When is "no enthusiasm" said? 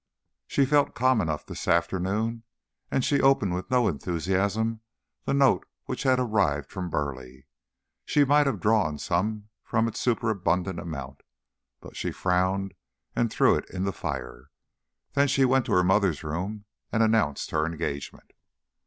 3.69-4.79